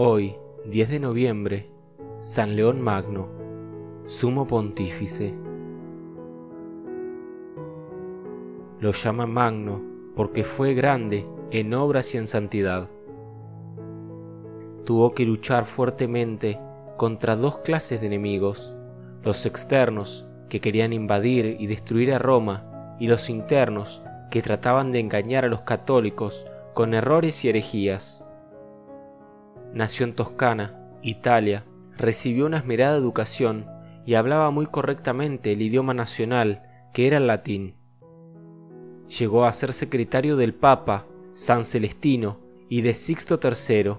Hoy, 0.00 0.36
10 0.64 0.90
de 0.90 1.00
noviembre, 1.00 1.72
San 2.20 2.54
León 2.54 2.80
Magno, 2.80 3.30
Sumo 4.06 4.46
Pontífice. 4.46 5.34
Lo 8.78 8.92
llama 8.92 9.26
Magno 9.26 9.82
porque 10.14 10.44
fue 10.44 10.74
grande 10.74 11.26
en 11.50 11.74
obras 11.74 12.14
y 12.14 12.18
en 12.18 12.28
santidad. 12.28 12.88
Tuvo 14.84 15.14
que 15.14 15.26
luchar 15.26 15.64
fuertemente 15.64 16.60
contra 16.96 17.34
dos 17.34 17.58
clases 17.58 18.00
de 18.00 18.06
enemigos, 18.06 18.76
los 19.24 19.46
externos, 19.46 20.28
que 20.48 20.60
querían 20.60 20.92
invadir 20.92 21.56
y 21.58 21.66
destruir 21.66 22.12
a 22.14 22.20
Roma, 22.20 22.94
y 23.00 23.08
los 23.08 23.28
internos, 23.28 24.04
que 24.30 24.42
trataban 24.42 24.92
de 24.92 25.00
engañar 25.00 25.44
a 25.44 25.48
los 25.48 25.62
católicos 25.62 26.46
con 26.72 26.94
errores 26.94 27.44
y 27.44 27.48
herejías. 27.48 28.24
Nació 29.72 30.04
en 30.06 30.14
Toscana, 30.14 30.78
Italia, 31.02 31.64
recibió 31.96 32.46
una 32.46 32.58
esmerada 32.58 32.96
educación 32.96 33.66
y 34.06 34.14
hablaba 34.14 34.50
muy 34.50 34.66
correctamente 34.66 35.52
el 35.52 35.62
idioma 35.62 35.92
nacional, 35.94 36.62
que 36.94 37.06
era 37.06 37.18
el 37.18 37.26
latín. 37.26 37.74
Llegó 39.18 39.44
a 39.44 39.52
ser 39.52 39.72
secretario 39.72 40.36
del 40.36 40.54
Papa, 40.54 41.06
San 41.32 41.64
Celestino 41.64 42.40
y 42.68 42.80
de 42.80 42.94
Sixto 42.94 43.38
III, 43.42 43.96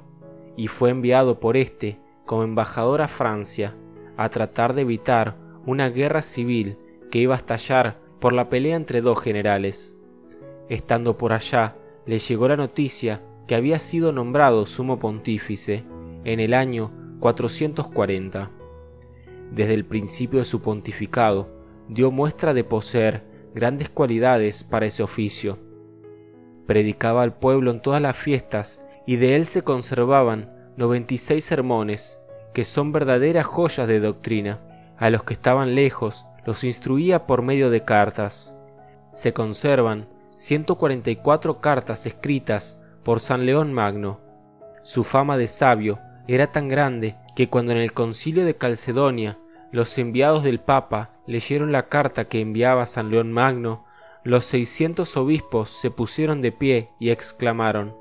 y 0.55 0.67
fue 0.67 0.89
enviado 0.89 1.39
por 1.39 1.57
éste 1.57 1.99
como 2.25 2.43
embajador 2.43 3.01
a 3.01 3.07
Francia 3.07 3.75
a 4.17 4.29
tratar 4.29 4.73
de 4.73 4.81
evitar 4.81 5.37
una 5.65 5.89
guerra 5.89 6.21
civil 6.21 6.77
que 7.09 7.19
iba 7.19 7.35
a 7.35 7.37
estallar 7.37 7.99
por 8.19 8.33
la 8.33 8.49
pelea 8.49 8.75
entre 8.75 9.01
dos 9.01 9.21
generales. 9.21 9.97
Estando 10.67 11.17
por 11.17 11.33
allá, 11.33 11.75
le 12.05 12.19
llegó 12.19 12.47
la 12.47 12.57
noticia 12.57 13.21
que 13.49 13.55
había 13.55 13.79
sido 13.79 14.11
nombrado 14.11 14.67
sumo 14.67 14.99
pontífice 14.99 15.83
en 16.23 16.39
el 16.39 16.53
año 16.53 16.91
440. 17.19 18.51
Desde 19.51 19.73
el 19.73 19.85
principio 19.85 20.37
de 20.37 20.45
su 20.45 20.61
pontificado, 20.61 21.49
dio 21.87 22.11
muestra 22.11 22.53
de 22.53 22.63
poseer 22.63 23.25
grandes 23.55 23.89
cualidades 23.89 24.63
para 24.63 24.85
ese 24.85 25.01
oficio. 25.01 25.57
Predicaba 26.67 27.23
al 27.23 27.39
pueblo 27.39 27.71
en 27.71 27.81
todas 27.81 28.03
las 28.03 28.15
fiestas 28.15 28.85
y 29.07 29.15
de 29.15 29.35
él 29.35 29.47
se 29.47 29.63
conservaban 29.63 30.71
96 30.77 31.43
sermones, 31.43 32.21
que 32.53 32.63
son 32.63 32.91
verdaderas 32.91 33.47
joyas 33.47 33.87
de 33.87 33.99
doctrina. 33.99 34.61
A 34.95 35.09
los 35.09 35.23
que 35.23 35.33
estaban 35.33 35.73
lejos 35.73 36.27
los 36.45 36.63
instruía 36.63 37.25
por 37.25 37.41
medio 37.41 37.71
de 37.71 37.83
cartas. 37.83 38.59
Se 39.11 39.33
conservan 39.33 40.07
144 40.35 41.59
cartas 41.59 42.05
escritas 42.05 42.79
por 43.09 43.21
San 43.21 43.47
León 43.47 43.73
Magno. 43.73 44.19
Su 44.83 45.03
fama 45.03 45.35
de 45.35 45.47
sabio 45.47 45.97
era 46.27 46.51
tan 46.51 46.67
grande 46.67 47.15
que 47.35 47.49
cuando 47.49 47.71
en 47.71 47.79
el 47.79 47.91
concilio 47.91 48.45
de 48.45 48.53
Calcedonia 48.53 49.39
los 49.71 49.97
enviados 49.97 50.43
del 50.43 50.59
Papa 50.59 51.19
leyeron 51.25 51.71
la 51.71 51.89
carta 51.89 52.25
que 52.25 52.39
enviaba 52.39 52.85
San 52.85 53.09
León 53.09 53.31
Magno, 53.31 53.83
los 54.23 54.45
seiscientos 54.45 55.17
obispos 55.17 55.69
se 55.69 55.89
pusieron 55.89 56.43
de 56.43 56.51
pie 56.51 56.91
y 56.99 57.09
exclamaron, 57.09 57.95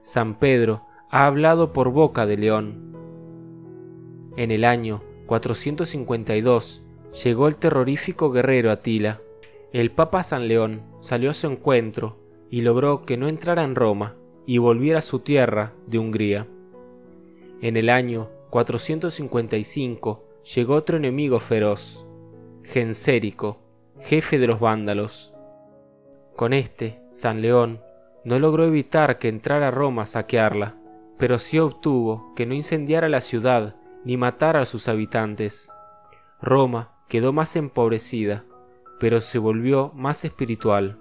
San 0.00 0.38
Pedro 0.38 0.86
ha 1.10 1.26
hablado 1.26 1.74
por 1.74 1.90
boca 1.90 2.24
de 2.24 2.38
León. 2.38 2.96
En 4.38 4.50
el 4.50 4.64
año 4.64 5.02
452 5.26 6.86
llegó 7.22 7.48
el 7.48 7.58
terrorífico 7.58 8.30
guerrero 8.30 8.70
Atila. 8.70 9.20
El 9.74 9.90
Papa 9.90 10.22
San 10.22 10.48
León 10.48 10.84
salió 11.00 11.32
a 11.32 11.34
su 11.34 11.48
encuentro 11.48 12.18
y 12.48 12.62
logró 12.62 13.04
que 13.04 13.18
no 13.18 13.28
entrara 13.28 13.62
en 13.62 13.74
Roma 13.74 14.16
y 14.46 14.58
volviera 14.58 14.98
a 14.98 15.02
su 15.02 15.20
tierra 15.20 15.72
de 15.86 15.98
Hungría. 15.98 16.46
En 17.60 17.76
el 17.76 17.88
año 17.88 18.30
455 18.50 20.24
llegó 20.54 20.74
otro 20.74 20.96
enemigo 20.96 21.40
feroz, 21.40 22.06
Gensérico, 22.62 23.58
jefe 24.00 24.38
de 24.38 24.46
los 24.46 24.60
vándalos. 24.60 25.34
Con 26.36 26.52
este, 26.52 27.00
San 27.10 27.42
León 27.42 27.80
no 28.24 28.38
logró 28.38 28.64
evitar 28.64 29.18
que 29.18 29.28
entrara 29.28 29.68
a 29.68 29.70
Roma 29.70 30.02
a 30.02 30.06
saquearla, 30.06 30.76
pero 31.18 31.38
sí 31.38 31.58
obtuvo 31.58 32.34
que 32.34 32.46
no 32.46 32.54
incendiara 32.54 33.08
la 33.08 33.20
ciudad 33.20 33.76
ni 34.04 34.16
matara 34.16 34.60
a 34.60 34.66
sus 34.66 34.88
habitantes. 34.88 35.70
Roma 36.40 36.92
quedó 37.08 37.32
más 37.32 37.56
empobrecida, 37.56 38.44
pero 38.98 39.20
se 39.20 39.38
volvió 39.38 39.92
más 39.94 40.24
espiritual. 40.24 40.98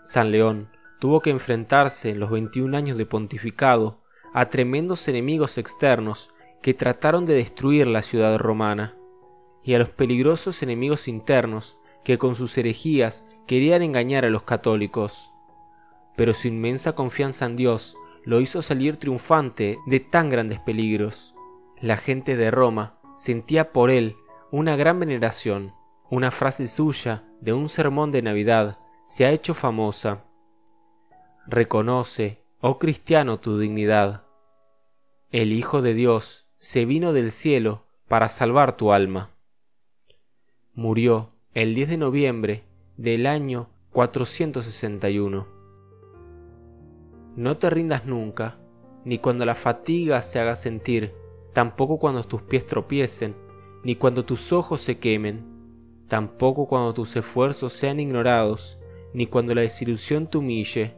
San 0.00 0.30
León 0.30 0.68
tuvo 0.98 1.20
que 1.20 1.30
enfrentarse 1.30 2.10
en 2.10 2.20
los 2.20 2.30
21 2.30 2.76
años 2.76 2.98
de 2.98 3.06
pontificado 3.06 4.00
a 4.34 4.48
tremendos 4.48 5.08
enemigos 5.08 5.58
externos 5.58 6.32
que 6.62 6.74
trataron 6.74 7.24
de 7.26 7.34
destruir 7.34 7.86
la 7.86 8.02
ciudad 8.02 8.36
romana, 8.38 8.96
y 9.62 9.74
a 9.74 9.78
los 9.78 9.90
peligrosos 9.90 10.62
enemigos 10.62 11.08
internos 11.08 11.78
que 12.04 12.18
con 12.18 12.34
sus 12.34 12.56
herejías 12.58 13.26
querían 13.46 13.82
engañar 13.82 14.24
a 14.24 14.30
los 14.30 14.42
católicos. 14.42 15.32
Pero 16.16 16.34
su 16.34 16.48
inmensa 16.48 16.94
confianza 16.94 17.46
en 17.46 17.56
Dios 17.56 17.96
lo 18.24 18.40
hizo 18.40 18.62
salir 18.62 18.96
triunfante 18.96 19.78
de 19.86 20.00
tan 20.00 20.30
grandes 20.30 20.60
peligros. 20.60 21.34
La 21.80 21.96
gente 21.96 22.36
de 22.36 22.50
Roma 22.50 22.98
sentía 23.16 23.72
por 23.72 23.90
él 23.90 24.16
una 24.50 24.76
gran 24.76 25.00
veneración. 25.00 25.74
Una 26.10 26.30
frase 26.30 26.66
suya 26.66 27.24
de 27.40 27.52
un 27.52 27.68
sermón 27.68 28.12
de 28.12 28.22
Navidad 28.22 28.78
se 29.04 29.26
ha 29.26 29.30
hecho 29.30 29.54
famosa. 29.54 30.24
Reconoce, 31.50 32.42
oh 32.60 32.78
cristiano, 32.78 33.40
tu 33.40 33.58
dignidad. 33.58 34.26
El 35.30 35.54
Hijo 35.54 35.80
de 35.80 35.94
Dios 35.94 36.46
se 36.58 36.84
vino 36.84 37.14
del 37.14 37.30
cielo 37.30 37.86
para 38.06 38.28
salvar 38.28 38.76
tu 38.76 38.92
alma. 38.92 39.30
Murió 40.74 41.30
el 41.54 41.74
10 41.74 41.88
de 41.88 41.96
noviembre 41.96 42.64
del 42.98 43.26
año 43.26 43.70
461. 43.92 45.48
No 47.36 47.56
te 47.56 47.70
rindas 47.70 48.04
nunca, 48.04 48.58
ni 49.06 49.16
cuando 49.16 49.46
la 49.46 49.54
fatiga 49.54 50.20
se 50.20 50.40
haga 50.40 50.54
sentir, 50.54 51.14
tampoco 51.54 51.98
cuando 51.98 52.24
tus 52.24 52.42
pies 52.42 52.66
tropiecen, 52.66 53.34
ni 53.84 53.96
cuando 53.96 54.26
tus 54.26 54.52
ojos 54.52 54.82
se 54.82 54.98
quemen, 54.98 55.46
tampoco 56.08 56.66
cuando 56.66 56.92
tus 56.92 57.16
esfuerzos 57.16 57.72
sean 57.72 58.00
ignorados, 58.00 58.78
ni 59.14 59.26
cuando 59.26 59.54
la 59.54 59.62
desilusión 59.62 60.26
te 60.26 60.36
humille, 60.36 60.97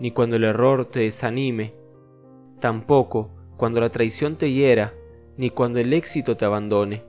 ni 0.00 0.10
cuando 0.10 0.36
el 0.36 0.44
error 0.44 0.86
te 0.86 1.00
desanime, 1.00 1.74
tampoco 2.58 3.30
cuando 3.56 3.80
la 3.80 3.90
traición 3.90 4.36
te 4.36 4.50
hiera, 4.50 4.94
ni 5.36 5.50
cuando 5.50 5.78
el 5.78 5.92
éxito 5.92 6.36
te 6.36 6.46
abandone, 6.46 7.04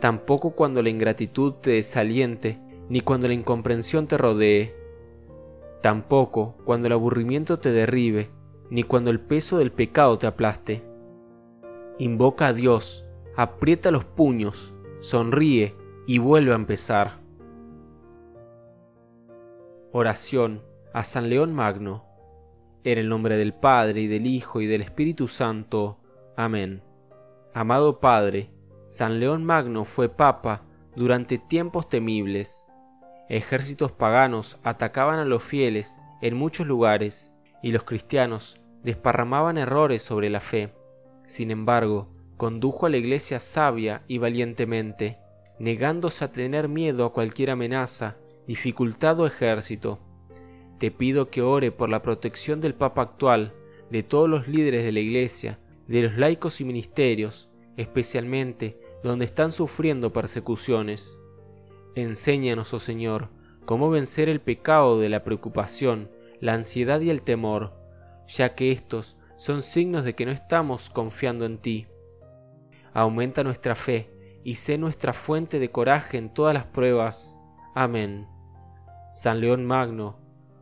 tampoco 0.00 0.50
cuando 0.50 0.82
la 0.82 0.90
ingratitud 0.90 1.54
te 1.54 1.70
desaliente, 1.70 2.60
ni 2.88 3.00
cuando 3.00 3.28
la 3.28 3.34
incomprensión 3.34 4.08
te 4.08 4.18
rodee, 4.18 4.74
tampoco 5.80 6.56
cuando 6.64 6.88
el 6.88 6.92
aburrimiento 6.92 7.60
te 7.60 7.70
derribe, 7.70 8.30
ni 8.68 8.82
cuando 8.82 9.10
el 9.10 9.20
peso 9.20 9.58
del 9.58 9.70
pecado 9.70 10.18
te 10.18 10.26
aplaste. 10.26 10.82
Invoca 11.98 12.48
a 12.48 12.52
Dios, 12.52 13.06
aprieta 13.36 13.92
los 13.92 14.04
puños, 14.04 14.74
sonríe 14.98 15.76
y 16.06 16.18
vuelve 16.18 16.52
a 16.52 16.56
empezar. 16.56 17.20
Oración 19.92 20.69
a 20.92 21.04
San 21.04 21.30
León 21.30 21.54
Magno 21.54 22.04
en 22.82 22.98
el 22.98 23.08
nombre 23.08 23.36
del 23.36 23.54
Padre 23.54 24.00
y 24.00 24.06
del 24.08 24.26
Hijo 24.26 24.60
y 24.60 24.66
del 24.66 24.80
Espíritu 24.80 25.28
Santo. 25.28 26.00
Amén. 26.36 26.82
Amado 27.54 28.00
Padre, 28.00 28.50
San 28.88 29.20
León 29.20 29.44
Magno 29.44 29.84
fue 29.84 30.08
papa 30.08 30.62
durante 30.96 31.38
tiempos 31.38 31.88
temibles. 31.88 32.72
Ejércitos 33.28 33.92
paganos 33.92 34.58
atacaban 34.64 35.20
a 35.20 35.24
los 35.24 35.44
fieles 35.44 36.00
en 36.22 36.36
muchos 36.36 36.66
lugares 36.66 37.32
y 37.62 37.70
los 37.70 37.84
cristianos 37.84 38.60
desparramaban 38.82 39.58
errores 39.58 40.02
sobre 40.02 40.28
la 40.30 40.40
fe. 40.40 40.74
Sin 41.26 41.52
embargo, 41.52 42.08
condujo 42.36 42.86
a 42.86 42.90
la 42.90 42.96
iglesia 42.96 43.38
sabia 43.38 44.00
y 44.08 44.18
valientemente, 44.18 45.18
negándose 45.60 46.24
a 46.24 46.32
tener 46.32 46.68
miedo 46.68 47.04
a 47.04 47.12
cualquier 47.12 47.50
amenaza, 47.50 48.16
dificultad 48.48 49.20
o 49.20 49.26
ejército 49.26 50.00
te 50.80 50.90
pido 50.90 51.28
que 51.28 51.42
ore 51.42 51.72
por 51.72 51.90
la 51.90 52.00
protección 52.00 52.62
del 52.62 52.74
Papa 52.74 53.02
actual, 53.02 53.52
de 53.90 54.02
todos 54.02 54.30
los 54.30 54.48
líderes 54.48 54.82
de 54.82 54.92
la 54.92 55.00
Iglesia, 55.00 55.60
de 55.86 56.04
los 56.04 56.16
laicos 56.16 56.62
y 56.62 56.64
ministerios, 56.64 57.50
especialmente 57.76 58.80
donde 59.04 59.26
están 59.26 59.52
sufriendo 59.52 60.14
persecuciones. 60.14 61.20
Enséñanos, 61.96 62.72
oh 62.72 62.78
Señor, 62.78 63.28
cómo 63.66 63.90
vencer 63.90 64.30
el 64.30 64.40
pecado 64.40 64.98
de 64.98 65.10
la 65.10 65.22
preocupación, 65.22 66.10
la 66.40 66.54
ansiedad 66.54 67.02
y 67.02 67.10
el 67.10 67.20
temor, 67.20 67.74
ya 68.26 68.54
que 68.54 68.72
estos 68.72 69.18
son 69.36 69.62
signos 69.62 70.02
de 70.02 70.14
que 70.14 70.24
no 70.24 70.32
estamos 70.32 70.88
confiando 70.88 71.44
en 71.44 71.58
ti. 71.58 71.88
Aumenta 72.94 73.44
nuestra 73.44 73.74
fe 73.74 74.10
y 74.44 74.54
sé 74.54 74.78
nuestra 74.78 75.12
fuente 75.12 75.58
de 75.58 75.70
coraje 75.70 76.16
en 76.16 76.32
todas 76.32 76.54
las 76.54 76.64
pruebas. 76.64 77.36
Amén. 77.74 78.26
San 79.10 79.40
León 79.40 79.66
Magno, 79.66 80.19